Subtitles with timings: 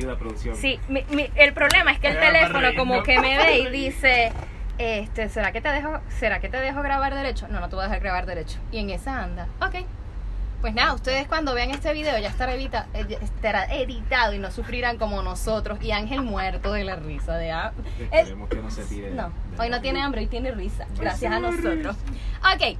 [0.00, 0.56] ayuda, producción.
[0.56, 3.02] Sí, mi- mi- el problema es que el Era teléfono reír, como ¿no?
[3.02, 4.32] que me ve y dice,
[4.78, 7.46] este, ¿será que te dejo, será que te dejo grabar derecho?
[7.48, 8.58] No, no te voy a dejar grabar derecho.
[8.72, 9.84] Y en esa anda, ok.
[10.60, 14.50] Pues nada, ustedes cuando vean este video ya estará, edita- ya estará editado y no
[14.50, 17.50] sufrirán como nosotros y Ángel muerto de la risa de
[18.10, 19.10] Esperemos que no se tire.
[19.12, 20.84] no, hoy no tiene hambre, hoy tiene risa.
[20.98, 21.96] Gracias a nosotros.
[22.54, 22.76] Ok,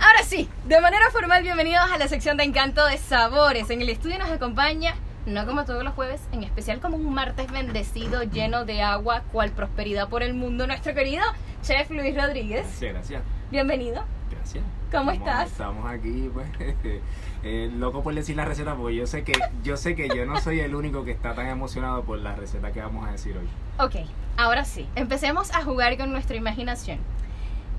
[0.00, 3.68] ahora sí, de manera formal, bienvenidos a la sección de Encanto de Sabores.
[3.68, 4.94] En el estudio nos acompaña,
[5.28, 9.50] no como todos los jueves, en especial como un martes bendecido, lleno de agua, cual
[9.50, 11.22] prosperidad por el mundo, nuestro querido
[11.62, 12.62] chef Luis Rodríguez.
[12.62, 13.22] Gracias, gracias.
[13.50, 14.04] Bienvenido.
[14.30, 14.64] Gracias.
[14.90, 15.50] ¿Cómo estás?
[15.52, 16.48] Estamos aquí, pues,
[17.42, 20.40] eh, loco por decir la receta, porque yo sé que yo sé que yo no
[20.40, 23.48] soy el único que está tan emocionado por la receta que vamos a decir hoy.
[23.84, 24.08] Ok,
[24.38, 26.98] ahora sí, empecemos a jugar con nuestra imaginación.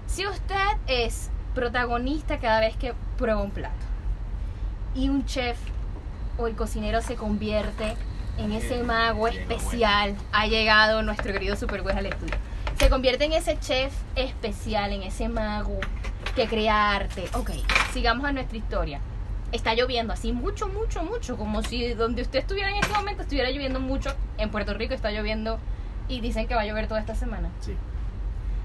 [0.06, 3.74] Si usted es protagonista cada vez que prueba un plato
[4.94, 5.58] y un chef
[6.40, 7.96] o el cocinero se convierte
[8.38, 12.36] en ese mago especial, ha llegado nuestro querido Superweb al estudio.
[12.80, 15.78] Se convierte en ese chef especial, en ese mago
[16.36, 17.26] que crea arte.
[17.34, 17.52] Ok,
[17.92, 19.02] sigamos a nuestra historia.
[19.52, 23.50] Está lloviendo así mucho, mucho, mucho, como si donde usted estuviera en este momento estuviera
[23.50, 24.16] lloviendo mucho.
[24.38, 25.60] En Puerto Rico está lloviendo
[26.08, 27.50] y dicen que va a llover toda esta semana.
[27.60, 27.74] Sí.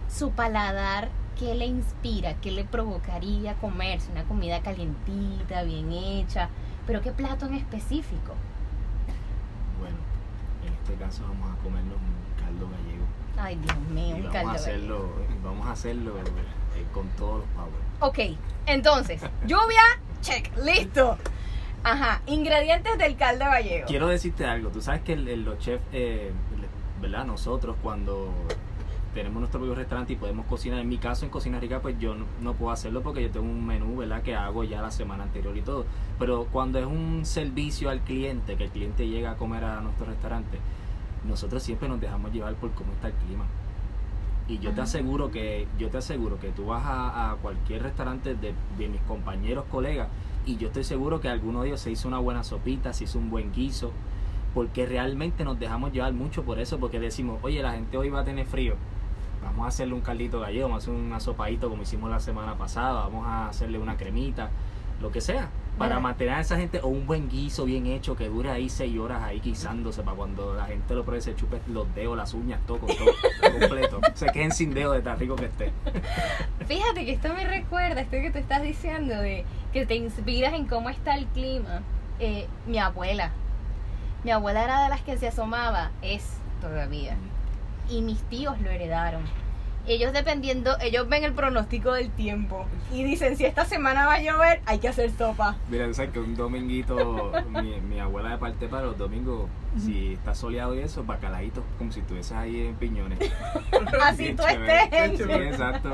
[0.08, 2.34] Su paladar, ¿qué le inspira?
[2.34, 4.12] ¿Qué le provocaría comerse?
[4.12, 6.50] Una comida calientita, bien hecha.
[6.86, 8.34] Pero ¿qué plato en específico?
[9.80, 9.96] Bueno,
[10.66, 13.04] en este caso vamos a comernos un caldo gallego.
[13.38, 14.50] Ay, Dios mío, y un vamos caldo.
[14.50, 14.62] a gallego.
[14.62, 15.12] hacerlo,
[15.42, 17.72] vamos a hacerlo eh, con todos los power.
[18.00, 19.82] Ok, entonces, lluvia,
[20.20, 21.16] check, listo.
[21.82, 23.86] Ajá, ingredientes del caldo gallego.
[23.86, 26.32] Quiero decirte algo, tú sabes que el- el- los chefs, eh,
[27.00, 27.24] ¿verdad?
[27.26, 28.32] Nosotros cuando
[29.14, 32.14] tenemos nuestro propio restaurante y podemos cocinar, en mi caso en Cocina Rica, pues yo
[32.14, 34.22] no, no puedo hacerlo porque yo tengo un menú, ¿verdad?
[34.22, 35.86] Que hago ya la semana anterior y todo.
[36.18, 40.06] Pero cuando es un servicio al cliente, que el cliente llega a comer a nuestro
[40.06, 40.58] restaurante,
[41.26, 43.44] nosotros siempre nos dejamos llevar por cómo está el clima.
[44.46, 48.34] Y yo te aseguro que, yo te aseguro que tú vas a, a cualquier restaurante
[48.34, 50.08] de, de mis compañeros, colegas,
[50.44, 53.18] y yo estoy seguro que alguno de ellos se hizo una buena sopita, se hizo
[53.18, 53.92] un buen guiso,
[54.52, 58.20] porque realmente nos dejamos llevar mucho por eso, porque decimos, oye, la gente hoy va
[58.20, 58.74] a tener frío,
[59.44, 62.56] vamos a hacerle un caldito gallego, vamos a hacer una sopadito como hicimos la semana
[62.56, 64.50] pasada, vamos a hacerle una cremita,
[65.00, 66.00] lo que sea, para Mira.
[66.00, 69.22] mantener a esa gente, o un buen guiso bien hecho que dure ahí seis horas
[69.22, 72.78] ahí guisándose, para cuando la gente lo pruebe se chupe los dedos, las uñas, todo,
[72.78, 73.12] con todo,
[73.60, 75.72] completo, se queden sin dedos de tan rico que esté.
[76.66, 80.66] Fíjate que esto me recuerda, esto que tú estás diciendo, de que te inspiras en
[80.66, 81.82] cómo está el clima.
[82.20, 83.32] Eh, mi abuela.
[84.22, 87.16] Mi abuela era de las que se asomaba, es todavía.
[87.88, 89.22] Y mis tíos lo heredaron.
[89.86, 94.22] Ellos dependiendo, ellos ven el pronóstico del tiempo y dicen si esta semana va a
[94.22, 95.56] llover, hay que hacer sopa.
[95.68, 100.14] Mira, tú sabes que un dominguito, mi, mi abuela de parte para los domingos, si
[100.14, 103.18] está soleado y eso, bacalaitos, como si estuvieses ahí en piñones.
[104.02, 105.20] Así tú estés.
[105.20, 105.90] Exacto.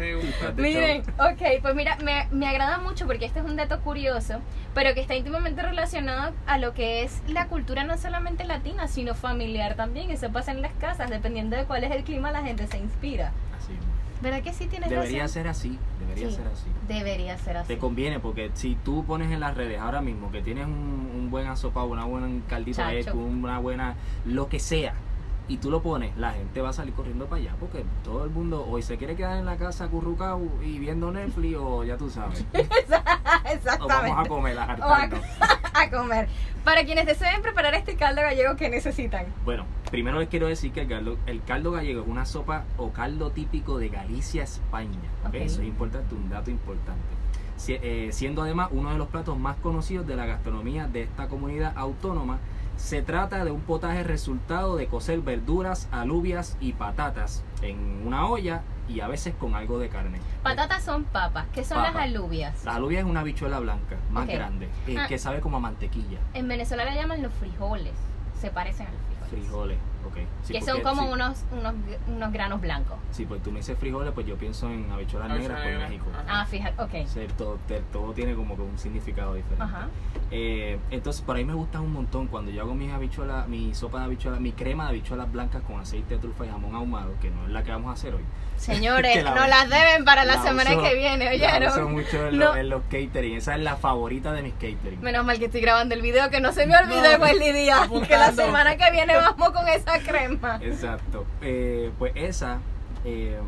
[0.00, 0.50] Me gusta.
[0.52, 4.40] De Miren, ok, pues mira, me, me agrada mucho porque este es un dato curioso,
[4.74, 9.14] pero que está íntimamente relacionado a lo que es la cultura no solamente latina, sino
[9.14, 10.10] familiar también.
[10.10, 13.32] Eso pasa en las casas, dependiendo de cuál es el clima, la gente se inspira.
[13.56, 13.72] así.
[14.22, 15.32] ¿Verdad que sí tienes Debería razón?
[15.34, 16.34] ser así, debería Sí.
[16.36, 16.66] ser así.
[16.88, 17.68] Debería ser así.
[17.68, 21.30] Te conviene porque si tú pones en las redes ahora mismo que tienes un, un
[21.30, 22.90] buen asopado, una buena Chacho.
[22.90, 23.94] hecho, una buena
[24.26, 24.92] lo que sea,
[25.50, 28.30] y tú lo pones, la gente va a salir corriendo para allá porque todo el
[28.30, 32.08] mundo hoy se quiere quedar en la casa currucado y viendo Netflix o ya tú
[32.08, 32.44] sabes.
[32.54, 34.10] o Exactamente.
[34.12, 35.10] vamos a comer a O a,
[35.82, 36.28] a comer.
[36.62, 39.26] Para quienes deseen preparar este caldo gallego, ¿qué necesitan?
[39.44, 42.92] Bueno, primero les quiero decir que el caldo, el caldo gallego es una sopa o
[42.92, 45.00] caldo típico de Galicia, España.
[45.32, 47.02] Eso es importante, un dato importante.
[47.66, 51.72] Eh, siendo además uno de los platos más conocidos de la gastronomía de esta comunidad
[51.76, 52.38] autónoma,
[52.80, 58.62] se trata de un potaje resultado de cocer verduras, alubias y patatas en una olla
[58.88, 60.18] y a veces con algo de carne.
[60.42, 61.46] Patatas son papas.
[61.52, 62.64] ¿Qué son las alubias?
[62.64, 65.06] La alubia es una bichuela blanca, más grande, eh, Ah.
[65.06, 66.18] que sabe como a mantequilla.
[66.34, 67.92] En Venezuela le llaman los frijoles.
[68.40, 69.28] Se parecen a los frijoles.
[69.46, 69.78] Frijoles,
[70.42, 71.08] Sí, que son como sí.
[71.12, 71.74] unos, unos,
[72.08, 72.96] unos granos blancos.
[73.12, 76.06] Sí, pues tú me dices frijoles, pues yo pienso en habichuelas negras por México.
[76.28, 76.94] Ah, fíjate, ok.
[77.04, 77.58] O sea, todo,
[77.92, 79.62] todo tiene como que un significado diferente.
[79.62, 79.88] Ajá.
[80.30, 83.98] Eh, entonces, por ahí me gusta un montón cuando yo hago mis habichuelas, mi sopa
[83.98, 87.30] de habichuelas, mi crema de habichuelas blancas con aceite de trufa y jamón ahumado, que
[87.30, 88.24] no es la que vamos a hacer hoy.
[88.56, 91.72] Señores, la- nos las deben para la, La semana uso- que viene, La ¿oyeron?
[91.72, 92.46] uso mucho en, No.
[92.46, 93.36] los, en los catering.
[93.36, 95.00] Esa es la favorita de mis catering.
[95.00, 97.88] Menos mal que estoy grabando el video, que no se me olvide, No, Wesley Díaz,
[98.08, 100.58] que la semana que viene vamos con esa crema.
[100.62, 101.26] Exacto.
[101.40, 102.60] Eh, pues esa,
[103.04, 103.40] eh,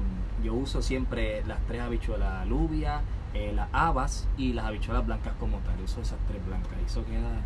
[0.42, 3.02] yo uso siempre las tres habichuelas alubia,
[3.34, 5.80] eh, las habas y las habichuelas blancas como tal.
[5.82, 7.40] Uso esas tres blancas y eso queda.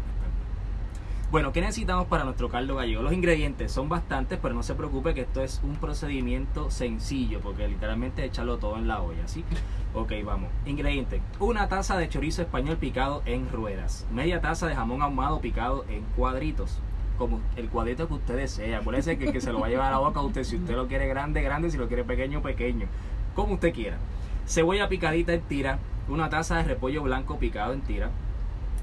[1.28, 3.02] Bueno, ¿qué necesitamos para nuestro caldo gallego?
[3.02, 7.66] Los ingredientes son bastantes, pero no se preocupe que esto es un procedimiento sencillo, porque
[7.66, 9.44] literalmente echarlo todo en la olla, ¿sí?
[9.92, 10.50] Ok, vamos.
[10.66, 11.20] Ingredientes.
[11.40, 14.06] Una taza de chorizo español picado en ruedas.
[14.12, 16.78] Media taza de jamón ahumado picado en cuadritos.
[17.16, 18.74] Como el cuadrito que usted desee.
[18.74, 20.44] Acuérdese que que se lo va a llevar a la boca usted.
[20.44, 21.70] Si usted lo quiere grande, grande.
[21.70, 22.86] Si lo quiere pequeño, pequeño.
[23.34, 23.98] Como usted quiera.
[24.46, 25.78] Cebolla picadita en tira.
[26.08, 28.10] Una taza de repollo blanco picado en tira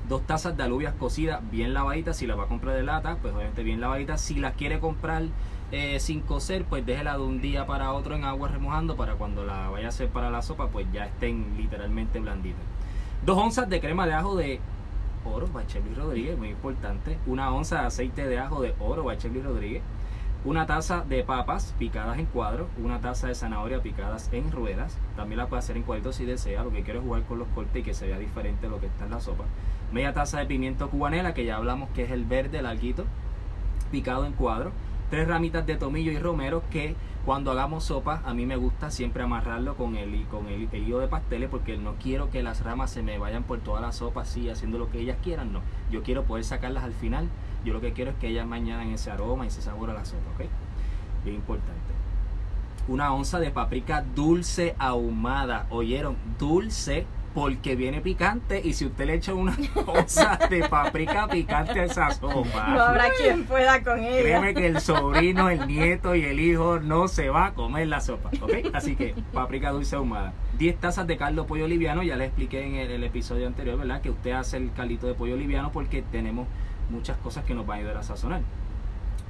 [0.07, 2.17] dos tazas de alubias cocidas bien lavaditas.
[2.17, 4.21] Si las va a comprar de lata, pues obviamente bien lavaditas.
[4.21, 5.23] Si las quiere comprar
[5.71, 9.45] eh, sin cocer, pues déjela de un día para otro en agua remojando para cuando
[9.45, 12.61] la vaya a hacer para la sopa, pues ya estén literalmente blanditas.
[13.25, 14.59] Dos onzas de crema de ajo de
[15.25, 17.17] oro, Bacheli Rodríguez, muy importante.
[17.25, 19.81] Una onza de aceite de ajo de oro, Bacheli Rodríguez.
[20.45, 24.97] Una taza de papas picadas en cuadros, una taza de zanahoria picadas en ruedas.
[25.15, 26.63] También la puede hacer en cuadritos si desea.
[26.63, 28.87] Lo que quiero es jugar con los cortes y que se vea diferente lo que
[28.87, 29.45] está en la sopa
[29.93, 33.05] media taza de pimiento cubanela, que ya hablamos que es el verde, el alguito,
[33.91, 34.71] picado en cuadro,
[35.09, 36.95] tres ramitas de tomillo y romero, que
[37.25, 41.07] cuando hagamos sopa, a mí me gusta siempre amarrarlo con el, con el, hilo de
[41.07, 44.49] pasteles, porque no quiero que las ramas se me vayan por toda la sopa así,
[44.49, 45.61] haciendo lo que ellas quieran, no.
[45.89, 47.29] Yo quiero poder sacarlas al final,
[47.63, 50.05] yo lo que quiero es que ellas mañana ese aroma y ese sabor a la
[50.05, 50.49] sopa, ¿ok?
[51.23, 51.93] Bien importante.
[52.89, 56.17] Una onza de paprika dulce ahumada, ¿oyeron?
[56.37, 61.85] Dulce porque viene picante y si usted le echa una cosa de paprika picante a
[61.85, 64.21] esa sopa, no habrá quien pueda con ella.
[64.21, 68.01] Créeme que el sobrino, el nieto y el hijo no se va a comer la
[68.01, 68.69] sopa, ¿ok?
[68.73, 70.33] Así que paprika dulce ahumada.
[70.57, 74.01] 10 tazas de caldo pollo liviano, ya le expliqué en el, episodio anterior, ¿verdad?
[74.01, 76.47] Que usted hace el caldito de pollo liviano porque tenemos
[76.89, 78.41] muchas cosas que nos van a ayudar a sazonar.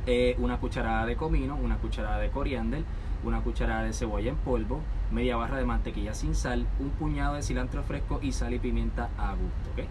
[0.06, 2.84] Eh, una cucharada de comino, una cucharada de coriander,
[3.24, 4.82] una cucharada de cebolla en polvo,
[5.12, 9.10] media barra de mantequilla sin sal, un puñado de cilantro fresco y sal y pimienta
[9.18, 9.90] a gusto.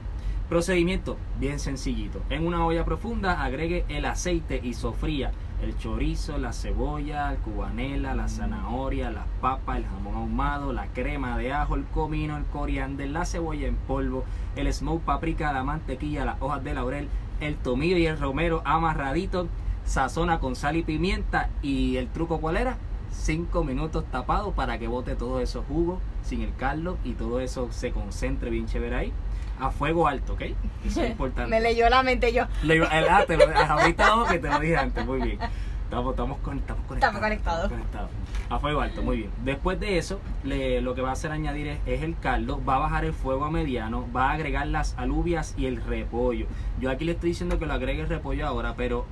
[0.48, 2.20] Procedimiento bien sencillito.
[2.28, 5.32] En una olla profunda agregue el aceite y sofría
[5.62, 11.38] el chorizo, la cebolla, el cubanela, la zanahoria, las papas, el jamón ahumado, la crema
[11.38, 14.24] de ajo, el comino, el coriander, la cebolla en polvo,
[14.56, 17.08] el smoke paprika, la mantequilla, las hojas de laurel,
[17.40, 19.48] el tomillo y el romero amarradito,
[19.84, 22.76] sazona con sal y pimienta y el truco cuál era?
[23.12, 27.68] 5 minutos tapado para que bote todos esos jugos sin el caldo y todo eso
[27.70, 29.12] se concentre bien chévere ahí
[29.60, 30.42] a fuego alto, ¿ok?
[30.84, 31.50] Eso es importante.
[31.50, 32.44] Me leyó la mente yo.
[32.62, 35.38] Le, el, ah, te lo, ahorita que te lo dije antes, muy bien.
[35.84, 37.68] Estamos, estamos, estamos conectados.
[37.70, 38.10] conectados.
[38.48, 39.30] A fuego alto, muy bien.
[39.44, 42.76] Después de eso, le, lo que va a hacer añadir es, es, el caldo, va
[42.76, 46.46] a bajar el fuego a mediano, va a agregar las alubias y el repollo.
[46.80, 49.04] Yo aquí le estoy diciendo que lo agregue el repollo ahora, pero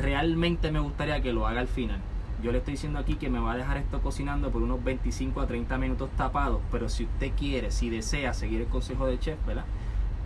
[0.00, 2.00] realmente me gustaría que lo haga al final
[2.44, 5.40] yo le estoy diciendo aquí que me va a dejar esto cocinando por unos 25
[5.40, 9.38] a 30 minutos tapados, pero si usted quiere, si desea seguir el consejo de chef,
[9.46, 9.64] ¿verdad?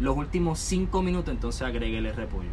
[0.00, 2.50] Los últimos 5 minutos entonces agréguele repollo.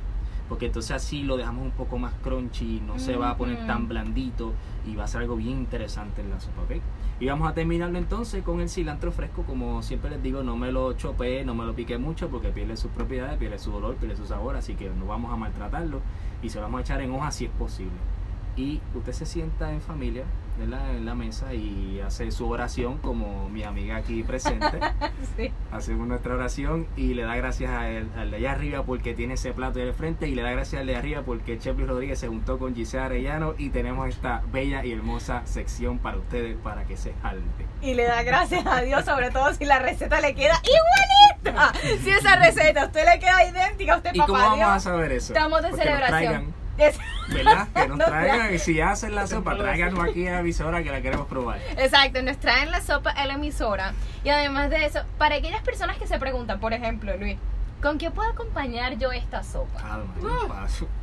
[0.47, 3.87] Porque entonces así lo dejamos un poco más crunchy, no se va a poner tan
[3.87, 4.53] blandito
[4.85, 6.73] y va a ser algo bien interesante en la sopa, ¿ok?
[7.19, 10.71] Y vamos a terminarlo entonces con el cilantro fresco, como siempre les digo, no me
[10.71, 14.15] lo chope, no me lo pique mucho porque pierde sus propiedades, pierde su olor, pierde
[14.15, 16.01] su sabor, así que no vamos a maltratarlo
[16.43, 18.14] y se lo vamos a echar en hoja si es posible
[18.55, 20.23] y usted se sienta en familia
[20.61, 24.79] en la mesa y hace su oración como mi amiga aquí presente.
[25.71, 29.79] Hacemos nuestra oración y le da gracias al de allá arriba porque tiene ese plato
[29.79, 32.73] de frente y le da gracias al de arriba porque Chef Rodríguez se juntó con
[32.73, 37.65] Giselle Arellano y tenemos esta bella y hermosa sección para ustedes para que se jalte.
[37.81, 41.73] Y le da gracias a Dios sobre todo si la receta le queda igualita.
[42.03, 45.33] Si esa receta a usted le queda idéntica, usted ¿Y cómo vamos a saber eso?
[45.33, 46.64] Estamos de celebración.
[46.77, 47.67] ¿Verdad?
[47.73, 51.01] Que nos traigan, y si hacen la sopa, tráiganos aquí a la emisora que la
[51.01, 51.59] queremos probar.
[51.77, 53.93] Exacto, nos traen la sopa a la emisora.
[54.23, 57.37] Y además de eso, para aquellas personas que se preguntan, por ejemplo, Luis,
[57.85, 59.99] ¿Con qué puedo acompañar yo esta sopa?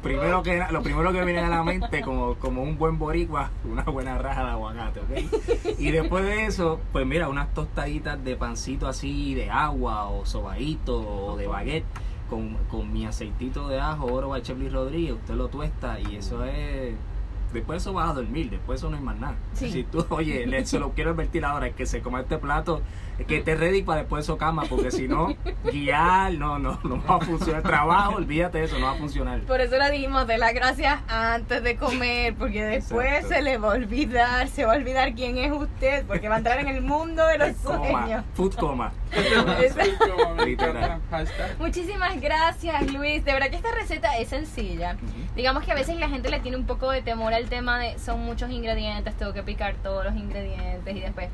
[0.02, 3.84] primero que, lo primero que viene a la mente, como, como un buen boricua, una
[3.84, 5.78] buena raja de aguacate, ¿ok?
[5.78, 10.98] Y después de eso, pues mira, unas tostaditas de pancito así, de agua, o sobadito,
[10.98, 11.84] o de baguette
[12.70, 16.94] con, mi aceitito de ajo, oro Bachevli Rodríguez, usted lo tuesta y eso es
[17.52, 19.36] después eso vas a dormir, después eso no es más nada.
[19.52, 22.82] Si tú, oye, le, se lo quiero advertir ahora, es que se coma este plato,
[23.18, 27.02] es que esté ready para después eso cama, porque si no, guiar, no, no, no
[27.04, 27.62] va a funcionar.
[27.62, 29.40] Trabajo, olvídate de eso, no va a funcionar.
[29.40, 33.72] Por eso le dijimos de las gracias antes de comer, porque después se le va
[33.72, 36.82] a olvidar, se va a olvidar quién es usted, porque va a entrar en el
[36.82, 38.24] mundo de los sueños.
[38.34, 38.92] Food coma.
[41.58, 43.24] Muchísimas gracias, Luis.
[43.24, 44.96] De verdad que esta receta es sencilla.
[45.36, 47.98] Digamos que a veces la gente le tiene un poco de temor al tema de
[47.98, 51.28] son muchos ingredientes, tengo que picar todos los ingredientes y después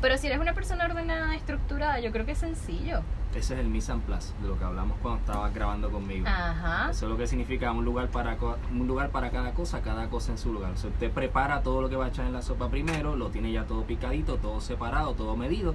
[0.00, 3.00] Pero si eres una persona ordenada, estructurada, yo creo que es sencillo.
[3.34, 6.26] Ese es el mise en place de lo que hablamos cuando estabas grabando conmigo.
[6.28, 6.90] Ajá.
[6.90, 8.36] Eso es lo que significa un lugar para
[8.70, 10.72] un lugar para cada cosa, cada cosa en su lugar.
[10.72, 13.30] O sea, usted prepara todo lo que va a echar en la sopa primero, lo
[13.30, 15.74] tiene ya todo picadito, todo separado, todo medido,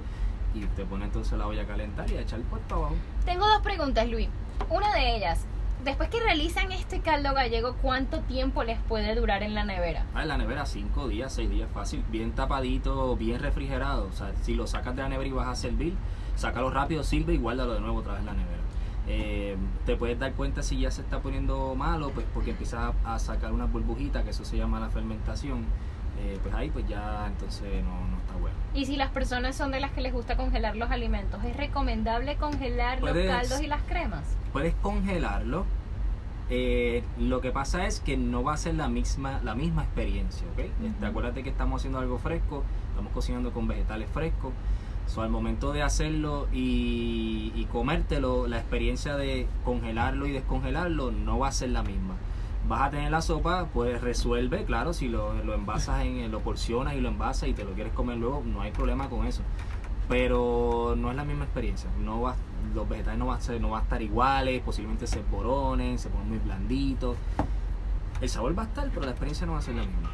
[0.54, 2.94] y usted pone entonces la olla a calentar y a echar el puesto abajo.
[3.24, 4.28] Tengo dos preguntas, Luis.
[4.68, 5.44] Una de ellas,
[5.84, 10.06] después que realizan este caldo gallego, ¿cuánto tiempo les puede durar en la nevera?
[10.14, 14.06] Ah, en la nevera 5 días, 6 días fácil, bien tapadito, bien refrigerado.
[14.08, 15.94] O sea, si lo sacas de la nevera y vas a servir,
[16.36, 18.60] sácalo rápido, sirve y guárdalo de nuevo otra vez en la nevera.
[19.06, 19.56] Eh,
[19.86, 23.18] te puedes dar cuenta si ya se está poniendo malo, pues porque empiezas a, a
[23.18, 25.64] sacar unas burbujitas, que eso se llama la fermentación.
[26.18, 28.56] Eh, pues ahí pues ya entonces no, no está bueno.
[28.74, 32.36] Y si las personas son de las que les gusta congelar los alimentos, ¿es recomendable
[32.36, 34.24] congelar los caldos y las cremas?
[34.52, 35.64] Puedes congelarlo.
[36.50, 40.46] eh, lo que pasa es que no va a ser la misma, la misma experiencia,
[40.52, 40.58] ¿ok?
[40.58, 41.06] Este, Ujú.
[41.06, 44.52] acuérdate que estamos haciendo algo fresco, estamos cocinando con vegetales frescos.
[45.06, 51.38] So, al momento de hacerlo y, y comértelo, la experiencia de congelarlo y descongelarlo no
[51.38, 52.14] va a ser la misma.
[52.68, 56.94] Vas a tener la sopa, pues resuelve, claro, si lo, lo envasas, en, lo porcionas
[56.94, 59.42] y lo envasas y te lo quieres comer luego, no hay problema con eso.
[60.08, 61.88] Pero no es la misma experiencia.
[62.00, 62.34] No va,
[62.74, 66.08] los vegetales no, va a ser, no va a estar iguales, posiblemente se boronen, se
[66.10, 67.16] ponen muy blanditos.
[68.20, 70.10] El sabor va a estar, pero la experiencia no va a ser la misma.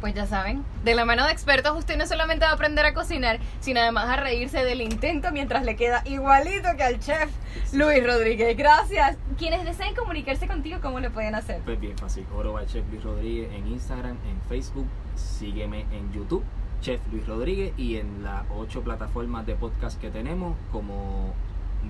[0.00, 2.94] Pues ya saben, de la mano de expertos usted no solamente va a aprender a
[2.94, 7.30] cocinar, sino además a reírse del intento mientras le queda igualito que al chef
[7.72, 8.56] Luis Rodríguez.
[8.56, 9.16] Gracias.
[9.36, 11.62] Quienes deseen comunicarse contigo, ¿cómo lo pueden hacer?
[11.64, 14.86] Pues bien fácil, Oro by Chef Luis Rodríguez en Instagram, en Facebook,
[15.16, 16.44] sígueme en YouTube,
[16.80, 21.34] Chef Luis Rodríguez, y en las ocho plataformas de podcast que tenemos, como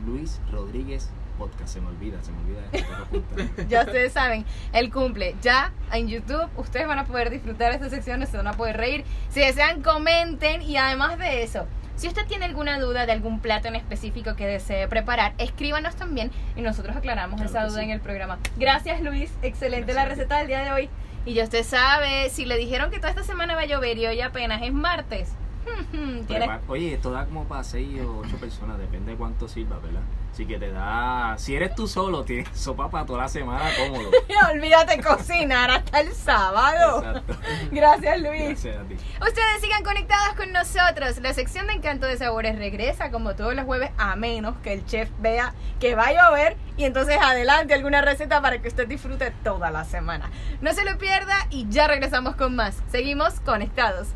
[0.07, 1.73] Luis Rodríguez Podcast.
[1.75, 3.65] Se me olvida, se me olvida esto.
[3.69, 6.49] Ya ustedes saben, el cumple ya en YouTube.
[6.57, 9.05] Ustedes van a poder disfrutar esta sección, se van a poder reír.
[9.31, 10.61] Si desean, comenten.
[10.63, 11.67] Y además de eso,
[11.97, 16.31] si usted tiene alguna duda de algún plato en específico que desee preparar, escríbanos también
[16.57, 17.85] y nosotros aclaramos Claro esa duda sí.
[17.85, 18.39] en el programa.
[18.57, 19.33] Gracias, Luis.
[19.43, 20.91] Excelente la receta del día de hoy.
[21.25, 24.07] Y ya usted sabe, si le dijeron que toda esta semana va a llover y
[24.07, 25.33] hoy apenas es martes.
[26.69, 30.03] Oye, esto da como para 6 o 8 personas, depende de cuánto sirva, ¿verdad?
[30.33, 31.35] Así que te da.
[31.39, 34.11] Si eres tú solo, tienes sopa para toda la semana cómodo.
[34.53, 36.99] Olvídate cocinar hasta el sábado.
[36.99, 37.37] Exacto.
[37.73, 38.45] Gracias, Luis.
[38.45, 38.95] Gracias a ti.
[39.21, 41.19] Ustedes sigan conectados con nosotros.
[41.19, 44.87] La sección de Encanto de Sabores regresa como todos los jueves, a menos que el
[44.87, 49.33] chef vea que va a llover y entonces adelante alguna receta para que usted disfrute
[49.43, 50.31] toda la semana.
[50.61, 52.77] No se lo pierda y ya regresamos con más.
[52.91, 54.09] Seguimos conectados.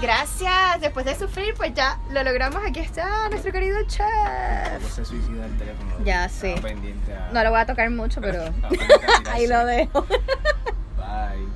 [0.00, 0.80] Gracias.
[0.80, 2.62] Después de sufrir, pues ya lo logramos.
[2.66, 4.06] Aquí está nuestro querido chef.
[4.94, 5.94] se suicida el teléfono.
[6.04, 6.28] Ya
[6.60, 8.42] pendiente a- No lo voy a tocar mucho, pero
[9.32, 10.02] ahí lo dejo.
[10.96, 11.48] Bye.